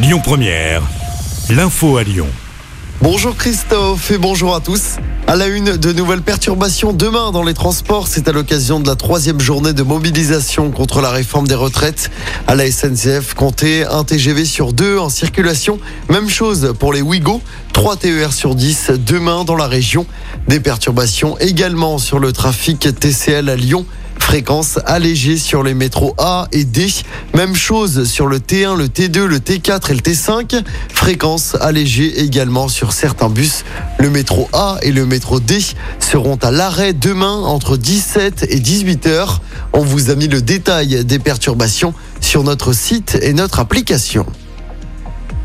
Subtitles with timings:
[0.00, 0.82] Lyon Première,
[1.50, 2.28] l'info à Lyon.
[3.02, 4.98] Bonjour Christophe et bonjour à tous.
[5.26, 8.06] À la une, de nouvelles perturbations demain dans les transports.
[8.06, 12.12] C'est à l'occasion de la troisième journée de mobilisation contre la réforme des retraites.
[12.46, 15.80] À la SNCF, comptez un TGV sur deux en circulation.
[16.08, 17.42] Même chose pour les Ouigo.
[17.72, 20.06] 3 TER sur 10 demain dans la région.
[20.46, 23.84] Des perturbations également sur le trafic TCL à Lyon.
[24.28, 26.86] Fréquence allégée sur les métros A et D.
[27.34, 30.62] Même chose sur le T1, le T2, le T4 et le T5.
[30.92, 33.64] Fréquence allégée également sur certains bus.
[33.98, 35.58] Le métro A et le métro D
[35.98, 39.40] seront à l'arrêt demain entre 17 et 18 heures.
[39.72, 44.26] On vous a mis le détail des perturbations sur notre site et notre application.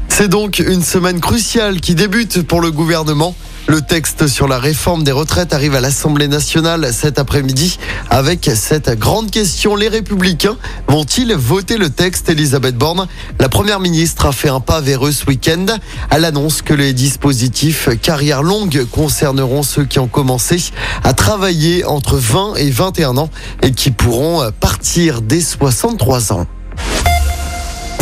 [0.09, 3.33] C'est donc une semaine cruciale qui débute pour le gouvernement.
[3.65, 8.99] Le texte sur la réforme des retraites arrive à l'Assemblée nationale cet après-midi avec cette
[8.99, 9.77] grande question.
[9.77, 10.57] Les républicains
[10.89, 13.07] vont-ils voter le texte Elisabeth Borne,
[13.39, 15.65] la première ministre, a fait un pas vers eux ce week-end.
[16.09, 20.61] Elle annonce que les dispositifs carrière longue concerneront ceux qui ont commencé
[21.05, 23.29] à travailler entre 20 et 21 ans
[23.61, 26.47] et qui pourront partir dès 63 ans.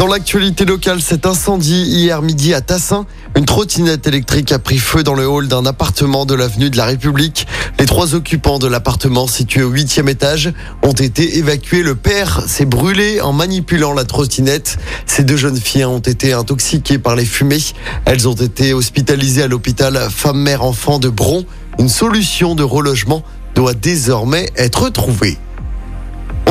[0.01, 3.05] Dans l'actualité locale, cet incendie hier midi à Tassin.
[3.37, 6.85] Une trottinette électrique a pris feu dans le hall d'un appartement de l'avenue de la
[6.85, 7.45] République.
[7.77, 11.83] Les trois occupants de l'appartement situé au huitième étage ont été évacués.
[11.83, 14.79] Le père s'est brûlé en manipulant la trottinette.
[15.05, 17.61] Ces deux jeunes filles ont été intoxiquées par les fumées.
[18.05, 21.45] Elles ont été hospitalisées à l'hôpital femme-mère-enfant de Bron.
[21.77, 23.21] Une solution de relogement
[23.53, 25.37] doit désormais être trouvée.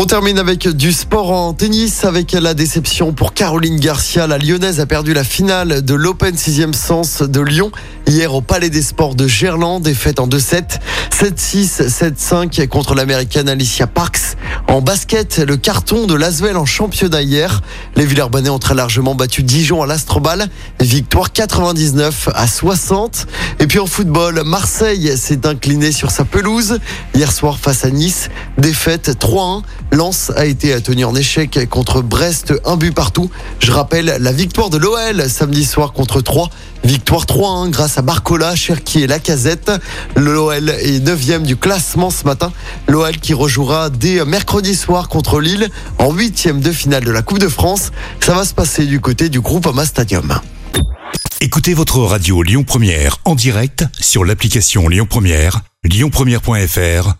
[0.03, 4.27] On termine avec du sport en tennis avec la déception pour Caroline Garcia.
[4.27, 7.71] La lyonnaise a perdu la finale de l'Open 6e sens de Lyon
[8.07, 9.83] hier au Palais des Sports de Gerland.
[9.83, 10.79] Défaite en 2-7,
[11.13, 14.39] 7-6, 7-5 contre l'américaine Alicia Parks.
[14.69, 17.61] En basket, le carton de Laswell en championnat hier.
[17.95, 20.49] Les Villers-Banais ont très largement battu Dijon à l'Astrobal.
[20.81, 23.27] Victoire 99 à 60.
[23.59, 26.79] Et puis en football, Marseille s'est incliné sur sa pelouse
[27.15, 28.31] hier soir face à Nice.
[28.57, 29.63] Défaite 3-1.
[29.93, 33.31] Lens a été tenu en échec contre Brest, un but partout.
[33.59, 36.51] Je rappelle la victoire de l'OL samedi soir contre 3.
[36.85, 39.73] Victoire 3-1 grâce à Barcola, Cherki et Lacazette.
[40.17, 42.53] L'OL est 9 du classement ce matin.
[42.89, 45.69] L'OL qui rejouera dès mercredi soir contre Lille
[45.99, 47.91] en huitième de finale de la Coupe de France.
[48.21, 50.41] Ça va se passer du côté du groupe Ama Stadium.
[51.43, 57.20] Écoutez votre radio Lyon Première en direct sur l'application Lyon Première, lyonpremière.fr